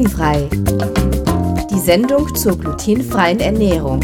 [0.00, 0.48] Glutenfrei.
[1.70, 4.00] Die Sendung zur glutenfreien Ernährung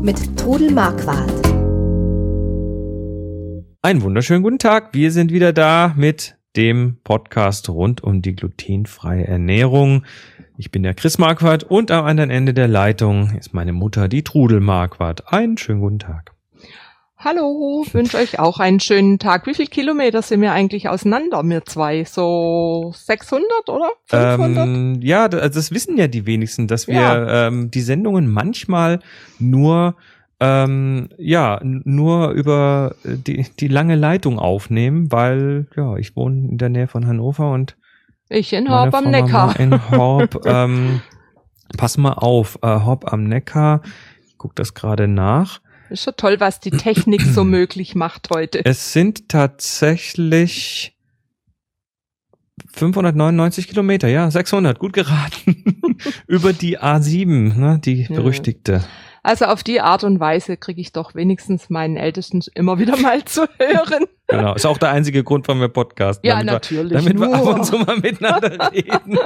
[0.00, 1.30] mit Trudel Marquardt.
[3.82, 4.94] Einen wunderschönen guten Tag.
[4.94, 10.06] Wir sind wieder da mit dem Podcast rund um die glutenfreie Ernährung.
[10.56, 14.24] Ich bin der Chris Marquardt und am anderen Ende der Leitung ist meine Mutter, die
[14.24, 15.30] Trudel Marquardt.
[15.30, 16.37] Einen schönen guten Tag.
[17.20, 19.48] Hallo, wünsche euch auch einen schönen Tag.
[19.48, 22.04] Wie viele Kilometer sind wir eigentlich auseinander, wir zwei?
[22.04, 24.68] So 600 oder 500?
[24.68, 27.48] Ähm, ja, das, das wissen ja die wenigsten, dass wir ja.
[27.48, 29.00] ähm, die Sendungen manchmal
[29.40, 29.96] nur
[30.38, 36.68] ähm, ja nur über die, die lange Leitung aufnehmen, weil ja ich wohne in der
[36.68, 37.76] Nähe von Hannover und
[38.28, 39.58] ich in Horb am Neckar.
[39.58, 41.00] In Horb, ähm,
[41.76, 43.82] pass mal auf, äh, Horb am Neckar.
[44.28, 45.60] Ich guck das gerade nach.
[45.90, 48.64] Ist schon toll, was die Technik so möglich macht heute.
[48.64, 50.96] Es sind tatsächlich
[52.72, 55.96] 599 Kilometer, ja, 600, gut geraten.
[56.26, 58.84] Über die A7, ne, die berüchtigte.
[59.22, 63.24] Also auf die Art und Weise kriege ich doch wenigstens meinen Ältesten immer wieder mal
[63.24, 64.04] zu hören.
[64.30, 66.28] Genau, ist auch der einzige Grund, warum wir podcasten.
[66.28, 66.92] Ja, natürlich.
[66.92, 69.18] Wir, damit wir ab und zu mal miteinander reden.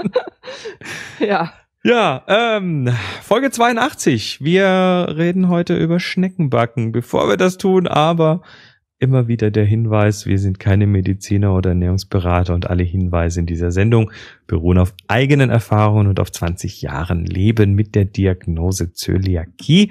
[1.19, 1.53] ja.
[1.85, 2.89] Ja, ähm,
[3.23, 4.39] Folge 82.
[4.41, 6.93] Wir reden heute über Schneckenbacken.
[6.93, 8.43] Bevor wir das tun, aber
[9.01, 13.73] immer wieder der Hinweis, wir sind keine Mediziner oder Ernährungsberater und alle Hinweise in dieser
[13.73, 14.13] Sendung
[14.47, 19.91] beruhen auf eigenen Erfahrungen und auf 20 Jahren Leben mit der Diagnose Zöliakie.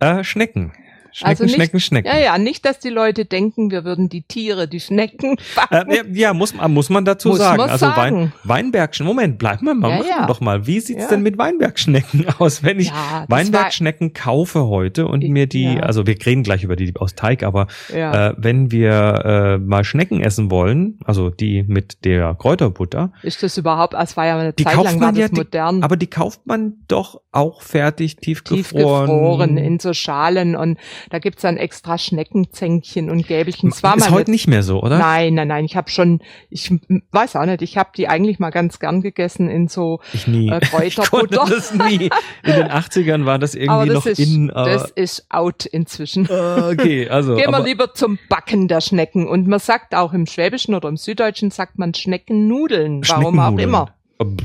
[0.00, 0.72] Äh, Schnecken.
[1.16, 2.08] Schnecken, also nicht, Schnecken, Schnecken.
[2.12, 5.36] Ja, ja, nicht, dass die Leute denken, wir würden die Tiere, die Schnecken
[5.70, 7.62] Äh, ja, muss, muss man dazu muss sagen.
[7.62, 7.96] Also sagen.
[7.96, 10.18] Wein, Weinbergschen, Moment, bleiben wir mal, Ja, machen ja.
[10.22, 10.66] wir doch mal.
[10.66, 11.08] Wie sieht's Ja.
[11.08, 12.92] denn mit Weinbergschnecken aus, wenn ich
[13.28, 17.66] Weinbergschnecken kaufe heute und mir die, also wir reden gleich über die aus Teig, aber
[17.90, 23.56] äh, wenn wir äh, mal Schnecken essen wollen, also die mit der Kräuterbutter, ist das
[23.56, 25.78] überhaupt, es war ja eine die Zeit kauft lang man ja, modern.
[25.78, 29.06] die, aber die kauft man doch auch fertig, tiefgefroren.
[29.06, 30.76] tiefgefroren in so Schalen und
[31.10, 33.70] da gibt's dann extra Schneckenzänkchen und Gäbelchen.
[33.70, 34.98] Es war Ist heute nicht mehr so, oder?
[34.98, 35.64] Nein, nein, nein.
[35.64, 36.72] Ich habe schon, ich
[37.12, 40.48] weiß auch nicht, ich habe die eigentlich mal ganz gern gegessen in so Ich nie.
[40.50, 41.46] äh, Ich Kräuterbutter.
[41.48, 42.10] das nie.
[42.42, 44.50] In den 80ern war das irgendwie aber das noch ist, in.
[44.50, 46.28] aber- das ist out inzwischen.
[46.30, 47.34] Okay, also.
[47.36, 49.26] Gehen wir lieber zum Backen der Schnecken.
[49.28, 53.02] Und man sagt auch im Schwäbischen oder im Süddeutschen sagt man Schneckennudeln.
[53.08, 53.68] Warum auch Schneckennudeln.
[53.68, 53.94] immer.
[54.20, 54.36] Ähm,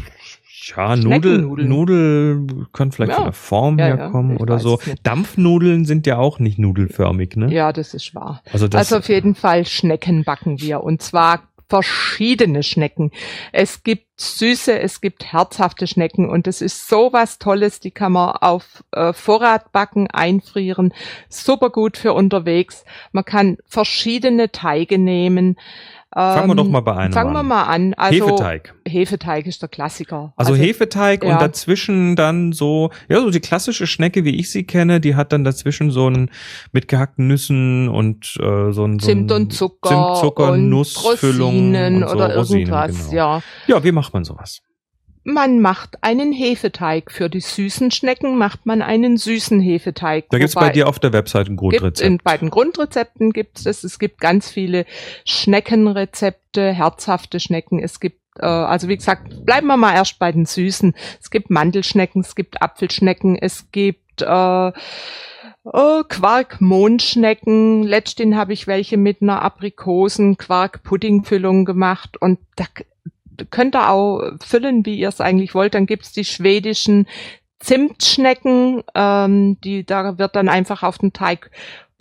[0.63, 1.39] Ja, Nudel.
[1.41, 3.15] Nudel können vielleicht Ja.
[3.15, 4.79] von der Form Ja, ja, herkommen ich oder so.
[5.03, 7.51] Dampfnudeln sind ja auch nicht nudelförmig, ne?
[7.51, 8.43] Ja, das ist wahr.
[8.53, 10.83] Also das, Also auf jeden Fall Schnecken backen wir.
[10.83, 13.11] Und zwar verschiedene Schnecken.
[13.53, 17.79] Es gibt süße, es gibt herzhafte Schnecken und das ist so was Tolles.
[17.79, 20.93] Die kann man auf äh, Vorrat backen, einfrieren.
[21.29, 22.83] Super gut für unterwegs.
[23.11, 25.57] Man kann verschiedene Teige nehmen.
[26.13, 27.47] fangen wir Ähm, doch mal bei einem Fangen wir an.
[27.47, 27.93] mal an.
[27.95, 28.73] Also, Hefeteig.
[28.85, 30.33] Hefeteig ist der Klassiker.
[30.35, 31.31] Also, Hefeteig ja.
[31.33, 35.31] und dazwischen dann so, ja, so die klassische Schnecke, wie ich sie kenne, die hat
[35.31, 36.29] dann dazwischen so ein
[36.73, 42.03] mit gehackten Nüssen und äh, so ein so Zimt und Zucker, Zimt, Zucker Nussfüllung Rosinen
[42.03, 43.09] und so, oder Rosinen, irgendwas.
[43.09, 43.15] genau.
[43.37, 44.61] Ja, Ja, wie macht man sowas?
[45.23, 47.11] Man macht einen Hefeteig.
[47.11, 50.25] Für die süßen Schnecken macht man einen süßen Hefeteig.
[50.31, 52.07] Da gibt's bei Wobei- dir auf der Webseite ein gibt Grundrezept.
[52.07, 53.83] in beiden Grundrezepten gibt es.
[53.83, 54.85] Es gibt ganz viele
[55.25, 57.77] Schneckenrezepte, herzhafte Schnecken.
[57.79, 60.95] Es gibt äh, also wie gesagt, bleiben wir mal erst bei den Süßen.
[61.21, 64.71] Es gibt Mandelschnecken, es gibt Apfelschnecken, es gibt äh,
[65.63, 67.83] Oh, Quark-Mondschnecken.
[67.83, 72.65] Letztens habe ich welche mit einer Aprikosen-Quark-Puddingfüllung gemacht und da
[73.49, 75.73] könnt ihr auch füllen, wie ihr es eigentlich wollt.
[75.73, 77.07] Dann gibt's die schwedischen
[77.59, 81.51] Zimtschnecken, ähm, die da wird dann einfach auf den Teig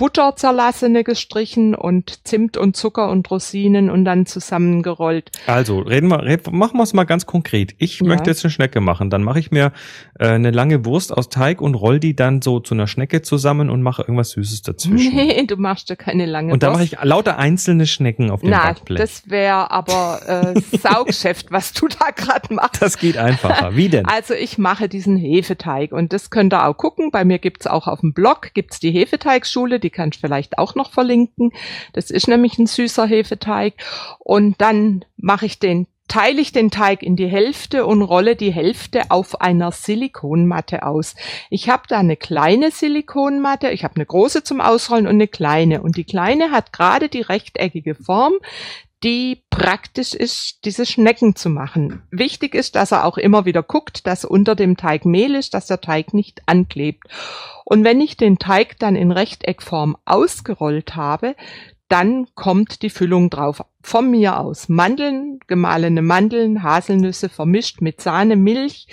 [0.00, 5.30] Butter zerlassene gestrichen und Zimt und Zucker und Rosinen und dann zusammengerollt.
[5.46, 7.74] Also, reden wir, red, machen wir es mal ganz konkret.
[7.76, 8.06] Ich Ja.
[8.06, 9.10] möchte jetzt eine Schnecke machen.
[9.10, 9.72] Dann mache ich mir
[10.18, 13.68] äh, eine lange Wurst aus Teig und roll die dann so zu einer Schnecke zusammen
[13.68, 15.14] und mache irgendwas Süßes dazwischen.
[15.14, 16.94] Nee, du machst ja keine lange Und dann mache Wurst.
[16.94, 18.98] ich lauter einzelne Schnecken auf dem Na, Backblech.
[18.98, 22.80] das wäre aber äh, Saugeschäft, was du da gerade machst.
[22.80, 23.76] Das geht einfacher.
[23.76, 24.06] Wie denn?
[24.06, 27.10] Also ich mache diesen Hefeteig und das könnt ihr auch gucken.
[27.10, 30.74] Bei mir gibt's auch auf dem Blog gibt's die Hefeteigschule, die kann ich vielleicht auch
[30.74, 31.52] noch verlinken.
[31.92, 33.74] Das ist nämlich ein süßer Hefeteig.
[34.18, 38.52] Und dann mache ich den, teile ich den Teig in die Hälfte und rolle die
[38.52, 41.14] Hälfte auf einer Silikonmatte aus.
[41.50, 45.82] Ich habe da eine kleine Silikonmatte, ich habe eine große zum Ausrollen und eine kleine.
[45.82, 48.34] Und die kleine hat gerade die rechteckige Form,
[49.02, 52.02] die praktisch ist, diese Schnecken zu machen.
[52.10, 55.66] Wichtig ist, dass er auch immer wieder guckt, dass unter dem Teig Mehl ist, dass
[55.66, 57.04] der Teig nicht anklebt.
[57.64, 61.34] Und wenn ich den Teig dann in Rechteckform ausgerollt habe,
[61.88, 63.64] dann kommt die Füllung drauf.
[63.82, 68.86] Von mir aus Mandeln, gemahlene Mandeln, Haselnüsse vermischt mit Sahne, Milch,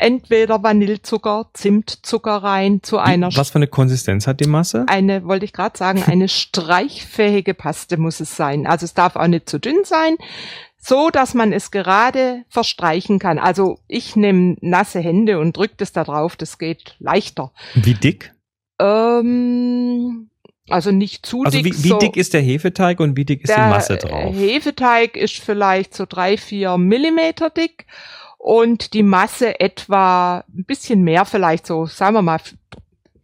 [0.00, 3.34] entweder Vanillezucker, Zimtzucker rein zu einer.
[3.36, 4.84] Was für eine Konsistenz hat die Masse?
[4.88, 8.66] Eine, wollte ich gerade sagen, eine streichfähige Paste muss es sein.
[8.66, 10.16] Also es darf auch nicht zu dünn sein,
[10.78, 13.38] so dass man es gerade verstreichen kann.
[13.38, 17.52] Also ich nehme nasse Hände und drücke das da drauf, das geht leichter.
[17.74, 18.32] Wie dick?
[18.80, 20.30] Ähm,
[20.70, 21.72] also nicht zu also dick.
[21.72, 24.10] Also wie, wie so dick ist der Hefeteig und wie dick ist die Masse drauf?
[24.12, 27.84] Der Hefeteig ist vielleicht so drei, vier Millimeter dick
[28.42, 32.38] und die Masse etwa ein bisschen mehr, vielleicht so, sagen wir mal,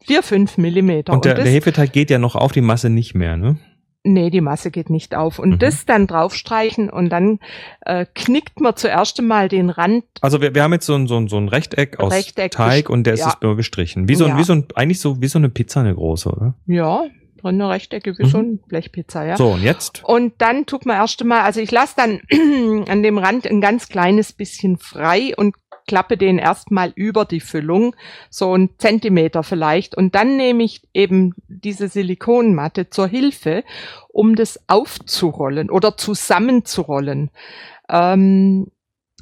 [0.05, 1.15] vier, fünf Millimeter.
[1.15, 3.57] Und der, und der Hefeteig geht ja noch auf die Masse nicht mehr, ne?
[4.05, 5.39] Nee, die Masse geht nicht auf.
[5.41, 5.59] Und mhm.
[5.59, 7.41] das dann draufstreichen und dann
[7.81, 10.05] äh, knickt man zuerst einmal den Rand.
[10.21, 12.89] Also wir, wir haben jetzt so ein, so ein, so ein Rechteck aus Rechteck Teig
[12.91, 13.37] und der ist ja.
[13.41, 14.09] nur gestrichen.
[14.09, 14.39] Wie so, ja.
[14.39, 16.55] wie so ein, eigentlich so wie so eine Pizza, eine große, oder?
[16.67, 17.05] Ja,
[17.43, 18.29] eine Rechtecke wie mhm.
[18.29, 19.37] so ein Blechpizza, ja.
[19.37, 20.03] So, und jetzt?
[20.05, 22.21] Und dann tut man erst einmal, also ich lasse dann
[22.89, 25.55] an dem Rand ein ganz kleines bisschen frei und
[25.87, 27.95] klappe den erstmal über die Füllung,
[28.29, 29.97] so ein Zentimeter vielleicht.
[29.97, 33.65] Und dann nehme ich eben diese Silikonmatte zur Hilfe,
[34.09, 37.31] um das aufzurollen oder zusammenzurollen.
[37.89, 38.67] Ähm,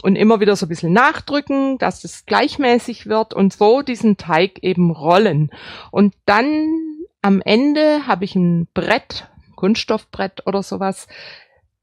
[0.02, 4.58] und immer wieder so ein bisschen nachdrücken, dass es gleichmäßig wird und so diesen Teig
[4.62, 5.50] eben rollen.
[5.90, 6.83] Und dann
[7.24, 11.06] am Ende habe ich ein Brett, Kunststoffbrett oder sowas,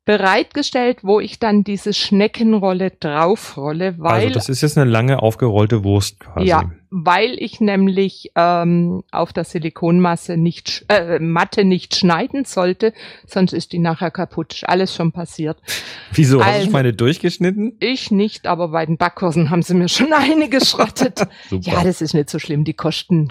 [0.05, 5.83] bereitgestellt, wo ich dann diese Schneckenrolle draufrolle, weil also das ist jetzt eine lange aufgerollte
[5.83, 6.47] Wurst quasi.
[6.47, 12.93] Ja, weil ich nämlich ähm, auf der Silikonmasse nicht äh, Matte nicht schneiden sollte,
[13.25, 14.61] sonst ist die nachher kaputt.
[14.65, 15.57] Alles schon passiert.
[16.13, 17.77] Wieso also, hast du meine durchgeschnitten?
[17.79, 21.27] Ich nicht, aber bei den Backkursen haben sie mir schon eine geschrottet.
[21.49, 22.63] ja, das ist nicht so schlimm.
[22.63, 23.29] Die kosten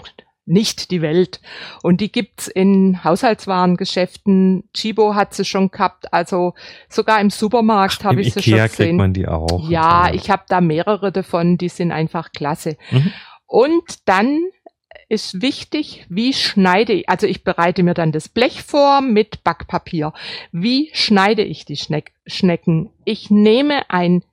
[0.51, 1.41] nicht die Welt.
[1.81, 4.63] Und die gibt's in Haushaltswarengeschäften.
[4.73, 6.53] Chibo hat sie schon gehabt, also
[6.89, 8.69] sogar im Supermarkt habe ich sie schon gesehen.
[8.69, 9.69] kriegt man die auch.
[9.69, 12.77] Ja, ich habe da mehrere davon, die sind einfach klasse.
[12.91, 13.11] Mhm.
[13.47, 14.39] Und dann
[15.09, 20.13] ist wichtig, wie schneide ich, also ich bereite mir dann das Blech vor mit Backpapier.
[20.53, 22.91] Wie schneide ich die Schneck Schnecken?
[23.03, 24.23] Ich nehme ein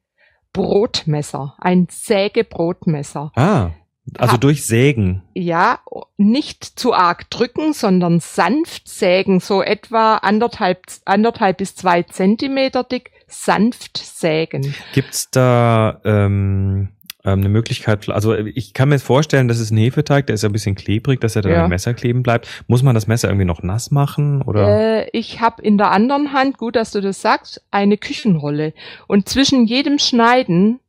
[0.53, 3.33] Brotmesser, ein Sägebrotmesser.
[3.35, 3.71] Ah.
[4.17, 5.23] Also hab, durch Sägen.
[5.35, 5.81] Ja,
[6.17, 13.11] nicht zu arg drücken, sondern sanft sägen, so etwa anderthalb, anderthalb bis zwei Zentimeter dick,
[13.27, 14.75] sanft sägen.
[14.95, 16.89] Gibt's da ähm,
[17.25, 20.53] ähm, eine Möglichkeit, also ich kann mir vorstellen, das ist ein Hefeteig, der ist ein
[20.53, 21.65] bisschen klebrig, dass er dann ja.
[21.65, 22.49] am Messer kleben bleibt.
[22.69, 24.43] Muss man das Messer irgendwie noch nass machen?
[24.43, 25.03] Oder?
[25.05, 28.73] Äh, ich habe in der anderen Hand, gut, dass du das sagst, eine Küchenrolle.
[29.07, 30.81] Und zwischen jedem Schneiden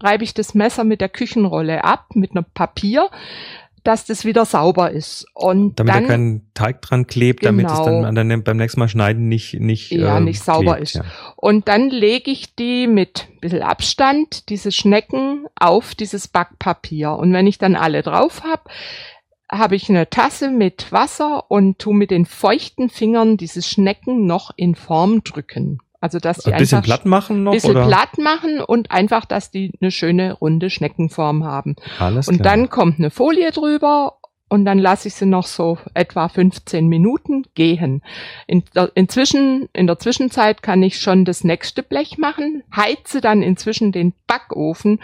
[0.00, 3.08] reibe ich das Messer mit der Küchenrolle ab, mit einem Papier,
[3.84, 5.26] dass das wieder sauber ist.
[5.34, 8.80] Und damit dann, da kein Teig dran klebt, genau, damit es dann, dann beim nächsten
[8.80, 10.94] Mal schneiden nicht nicht ja, äh, nicht sauber klebt, ist.
[10.94, 11.04] Ja.
[11.36, 17.12] Und dann lege ich die mit ein bisschen Abstand, diese Schnecken, auf dieses Backpapier.
[17.12, 18.62] Und wenn ich dann alle drauf habe,
[19.52, 24.50] habe ich eine Tasse mit Wasser und tu mit den feuchten Fingern diese Schnecken noch
[24.56, 25.80] in Form drücken.
[26.04, 27.86] Also dass die ein bisschen platt machen noch bisschen oder?
[27.86, 31.76] platt machen und einfach, dass die eine schöne runde Schneckenform haben.
[31.98, 32.56] Alles und klar.
[32.56, 34.18] dann kommt eine Folie drüber
[34.50, 38.02] und dann lasse ich sie noch so etwa 15 Minuten gehen.
[38.46, 38.64] In,
[38.94, 44.12] inzwischen, in der Zwischenzeit kann ich schon das nächste Blech machen, heize dann inzwischen den
[44.26, 45.00] Backofen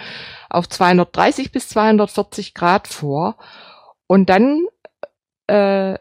[0.51, 3.39] auf 230 bis 240 Grad vor
[4.07, 4.67] und dann
[5.47, 5.95] äh,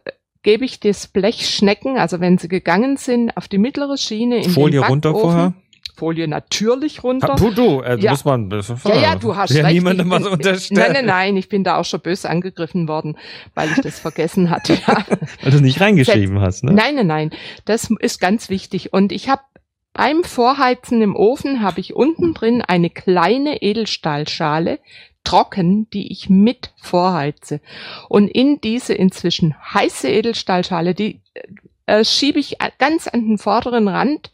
[0.43, 4.49] gebe ich das Blech Schnecken, also wenn sie gegangen sind, auf die mittlere Schiene in
[4.49, 5.53] Folie den runter vorher?
[5.99, 7.35] Folie natürlich runter.
[7.37, 8.11] du, du, äh, ja.
[8.11, 9.73] muss man, das ja, ja, du hast ja recht.
[9.73, 10.81] niemandem was unterstellen.
[10.81, 13.17] Nein, nein, nein, ich bin da auch schon böse angegriffen worden,
[13.53, 14.75] weil ich das vergessen hatte.
[14.87, 15.05] Ja.
[15.43, 16.71] Weil du nicht reingeschrieben hast, ne?
[16.71, 17.31] Nein, nein, nein,
[17.65, 18.93] das ist ganz wichtig.
[18.93, 19.41] Und ich habe
[19.93, 24.79] beim Vorheizen im Ofen habe ich unten drin eine kleine Edelstahlschale,
[25.29, 27.61] trocken, die ich mit vorheize.
[28.07, 31.21] Und in diese inzwischen heiße Edelstahlschale, die
[31.85, 34.31] äh, schiebe ich ganz an den vorderen Rand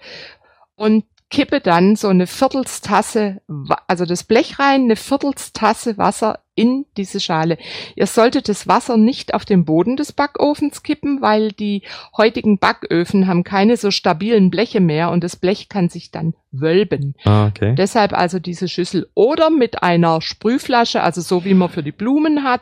[0.75, 3.41] und kippe dann so eine Viertelstasse,
[3.87, 7.57] also das Blech rein, eine Viertelstasse Wasser in diese Schale.
[7.95, 11.81] Ihr solltet das Wasser nicht auf den Boden des Backofens kippen, weil die
[12.15, 17.15] heutigen Backöfen haben keine so stabilen Bleche mehr und das Blech kann sich dann wölben.
[17.25, 17.75] Ah, okay.
[17.75, 22.43] Deshalb also diese Schüssel oder mit einer Sprühflasche, also so wie man für die Blumen
[22.43, 22.61] hat,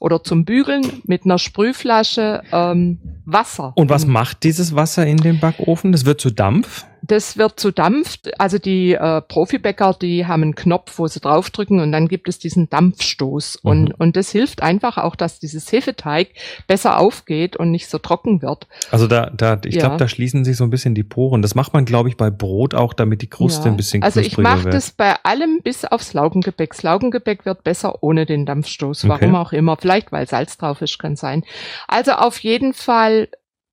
[0.00, 3.72] oder zum Bügeln mit einer Sprühflasche ähm, Wasser.
[3.74, 5.92] Und was macht dieses Wasser in dem Backofen?
[5.92, 6.86] Das wird zu Dampf?
[7.08, 8.18] Das wird zu Dampf.
[8.38, 12.38] Also die äh, Profibäcker, die haben einen Knopf, wo sie draufdrücken und dann gibt es
[12.38, 13.60] diesen Dampfstoß.
[13.62, 13.70] Mhm.
[13.70, 16.28] Und, und das hilft einfach auch, dass dieses Hefeteig
[16.66, 18.66] besser aufgeht und nicht so trocken wird.
[18.90, 19.80] Also da, da ich ja.
[19.80, 21.42] glaube, da schließen sich so ein bisschen die Poren.
[21.42, 23.70] Das macht man, glaube ich, bei Brot auch, damit die Kruste ja.
[23.70, 26.70] ein bisschen Also ich mache das bei allem bis aufs Laugengebäck.
[26.70, 29.08] Das Laugengebäck wird besser ohne den Dampfstoß.
[29.08, 29.40] Warum okay.
[29.40, 29.76] auch immer.
[29.76, 31.44] Vielleicht, weil Salz drauf ist, kann sein.
[31.86, 33.28] Also auf jeden Fall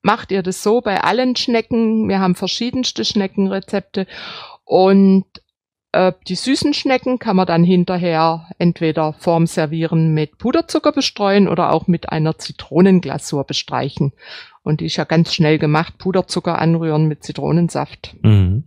[0.06, 2.08] macht ihr das so bei allen Schnecken.
[2.08, 4.06] Wir haben verschiedenste Schneckenrezepte
[4.64, 5.26] und
[5.94, 11.74] äh, die süßen Schnecken kann man dann hinterher entweder vorm Servieren mit Puderzucker bestreuen oder
[11.74, 14.14] auch mit einer Zitronenglasur bestreichen.
[14.62, 15.98] Und die ist ja ganz schnell gemacht.
[15.98, 18.16] Puderzucker anrühren mit Zitronensaft.
[18.22, 18.66] Mhm.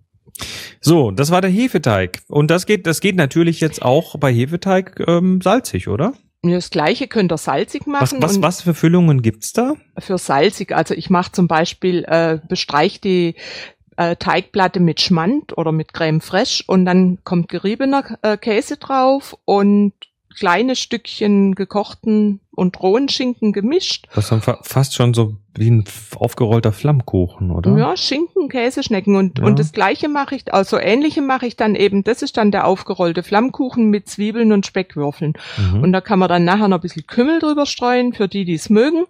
[0.81, 2.19] So, das war der Hefeteig.
[2.27, 6.15] Und das geht, das geht natürlich jetzt auch bei Hefeteig ähm, salzig, oder?
[6.43, 8.23] Das gleiche könnt ihr salzig machen.
[8.23, 9.75] Was, was, was für Füllungen gibt's da?
[9.99, 13.35] Für salzig, also ich mache zum Beispiel, äh, bestreich die
[13.97, 19.37] äh, Teigplatte mit Schmand oder mit Creme fraiche und dann kommt geriebener äh, Käse drauf
[19.45, 19.93] und
[20.39, 24.07] kleine Stückchen gekochten und rohen Schinken gemischt.
[24.15, 25.85] Das ist dann fa fast schon so wie ein
[26.17, 27.77] aufgerollter Flammkuchen, oder?
[27.77, 29.45] Ja, Schinken, Käseschnecken und, ja.
[29.45, 32.67] und das gleiche mache ich, also ähnliche mache ich dann eben, das ist dann der
[32.67, 35.33] aufgerollte Flammkuchen mit Zwiebeln und Speckwürfeln.
[35.57, 35.83] Mhm.
[35.83, 38.55] Und da kann man dann nachher noch ein bisschen Kümmel drüber streuen, für die, die
[38.55, 39.07] es mögen.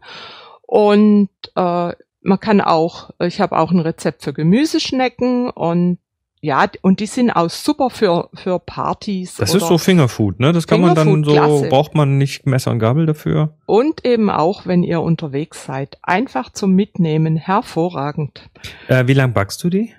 [0.63, 1.93] Und äh,
[2.23, 5.99] man kann auch, ich habe auch ein Rezept für Gemüseschnecken und
[6.41, 9.37] ja, und die sind auch super für, für Partys.
[9.37, 10.53] Das ist so Fingerfood, ne?
[10.53, 11.69] Das kann man dann so, klasse.
[11.69, 13.55] braucht man nicht Messer und Gabel dafür.
[13.67, 15.99] Und eben auch, wenn ihr unterwegs seid.
[16.03, 18.49] Einfach zum Mitnehmen, hervorragend.
[18.87, 19.93] Äh, wie lang backst du die?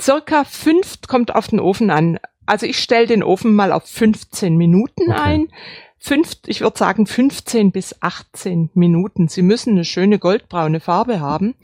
[0.00, 2.18] Circa fünf, kommt auf den Ofen an.
[2.46, 5.20] Also ich stelle den Ofen mal auf 15 Minuten okay.
[5.20, 5.48] ein.
[5.98, 9.28] Fünf, ich würde sagen 15 bis 18 Minuten.
[9.28, 11.54] Sie müssen eine schöne goldbraune Farbe haben.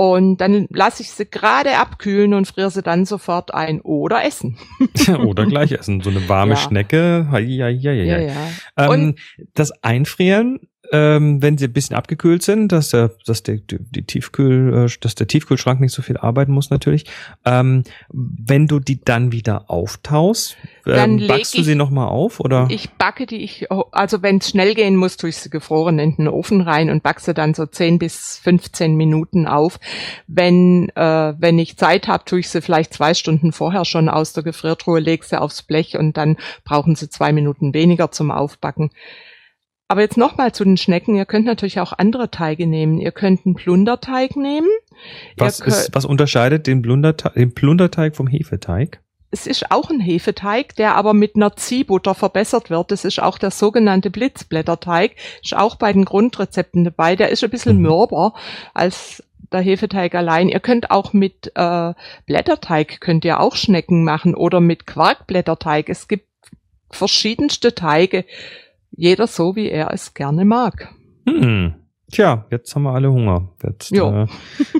[0.00, 4.56] Und dann lasse ich sie gerade abkühlen und friere sie dann sofort ein oder essen.
[5.26, 6.00] oder gleich essen.
[6.00, 6.56] So eine warme ja.
[6.56, 7.28] Schnecke.
[7.30, 8.18] Ja, ja, ja, ja.
[8.18, 8.34] ja,
[8.78, 9.16] Ähm,
[9.52, 10.58] das Einfrieren
[10.92, 15.14] ähm, wenn sie ein bisschen abgekühlt sind, dass der, dass der, die Tiefkühl, äh, dass
[15.14, 17.04] der Tiefkühlschrank nicht so viel arbeiten muss natürlich.
[17.44, 20.56] Ähm, wenn du die dann wieder auftaust,
[20.86, 22.66] ähm, dann backst du sie nochmal auf oder?
[22.70, 26.16] Ich backe die, ich, also wenn es schnell gehen muss, tue ich sie gefroren in
[26.16, 29.78] den Ofen rein und backe sie dann so 10 bis 15 Minuten auf.
[30.26, 34.32] Wenn, äh, wenn ich Zeit habe, tue ich sie vielleicht zwei Stunden vorher schon aus
[34.32, 38.90] der Gefriertruhe, lege sie aufs Blech und dann brauchen sie zwei Minuten weniger zum Aufbacken.
[39.90, 41.16] Aber jetzt nochmal zu den Schnecken.
[41.16, 43.00] Ihr könnt natürlich auch andere Teige nehmen.
[43.00, 44.68] Ihr könnt einen Plunderteig nehmen.
[45.36, 49.00] Was, ist, was unterscheidet den, Plunderteig, den Plunderteig vom Hefeteig?
[49.32, 52.92] Es ist auch ein Hefeteig, der aber mit einer Ziehbutter verbessert wird.
[52.92, 55.16] Das ist auch der sogenannte Blitzblätterteig.
[55.42, 57.16] Ist auch bei den Grundrezepten dabei.
[57.16, 57.82] Der ist ein bisschen mhm.
[57.82, 58.34] mürber
[58.74, 60.48] als der Hefeteig allein.
[60.48, 61.94] Ihr könnt auch mit äh,
[62.26, 65.88] Blätterteig könnt ihr auch Schnecken machen oder mit Quarkblätterteig.
[65.88, 66.28] Es gibt
[66.92, 68.24] verschiedenste Teige
[68.90, 70.94] jeder so, wie er es gerne mag.
[71.28, 71.74] Hm.
[72.10, 73.50] Tja, jetzt haben wir alle Hunger.
[73.62, 74.26] Jetzt, äh,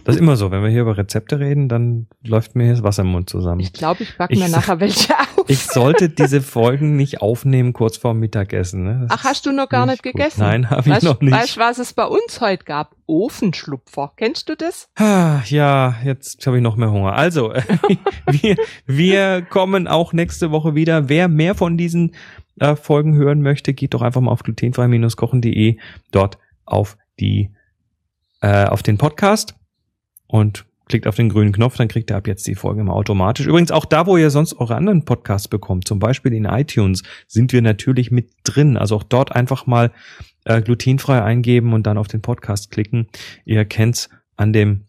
[0.04, 2.82] das ist immer so, wenn wir hier über Rezepte reden, dann läuft mir hier das
[2.82, 3.60] Wasser im Mund zusammen.
[3.60, 5.48] Ich glaube, ich backe mir nachher welche auf.
[5.48, 8.82] Ich sollte diese Folgen nicht aufnehmen kurz vor Mittagessen.
[8.82, 9.06] Ne?
[9.10, 10.40] Ach, hast du noch gar nicht, nicht gegessen?
[10.40, 11.32] Nein, habe ich noch nicht.
[11.32, 12.96] Weißt du, was es bei uns heute gab?
[13.06, 14.12] Ofenschlupfer.
[14.16, 14.88] Kennst du das?
[14.96, 17.12] Ah, ja, jetzt habe ich noch mehr Hunger.
[17.12, 17.52] Also,
[18.26, 21.08] wir, wir kommen auch nächste Woche wieder.
[21.08, 22.12] Wer mehr von diesen
[22.60, 25.76] äh, Folgen hören möchte, geht doch einfach mal auf glutenfrei-kochen.de,
[26.12, 27.50] dort auf die,
[28.40, 29.54] äh, auf den Podcast
[30.26, 33.46] und klickt auf den grünen Knopf, dann kriegt ihr ab jetzt die Folge immer automatisch.
[33.46, 37.52] Übrigens auch da, wo ihr sonst eure anderen Podcasts bekommt, zum Beispiel in iTunes, sind
[37.52, 38.76] wir natürlich mit drin.
[38.76, 39.92] Also auch dort einfach mal
[40.44, 43.08] äh, glutenfrei eingeben und dann auf den Podcast klicken.
[43.44, 44.86] Ihr kennt's an dem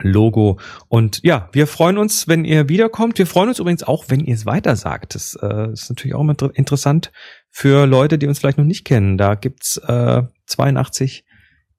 [0.00, 0.58] Logo.
[0.88, 3.18] Und ja, wir freuen uns, wenn ihr wiederkommt.
[3.18, 5.14] Wir freuen uns übrigens auch, wenn ihr es weiter sagt.
[5.14, 7.12] Das äh, ist natürlich auch immer interessant
[7.50, 9.18] für Leute, die uns vielleicht noch nicht kennen.
[9.18, 11.24] Da gibt's äh, 82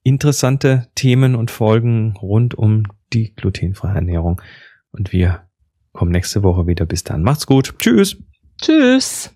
[0.04, 2.84] interessante Themen und Folgen rund um
[3.14, 4.42] die glutenfreie Ernährung.
[4.92, 5.44] Und wir
[5.92, 6.86] kommen nächste Woche wieder.
[6.86, 7.24] Bis dann.
[7.24, 7.76] Macht's gut.
[7.80, 8.18] Tschüss.
[8.62, 9.34] Tschüss.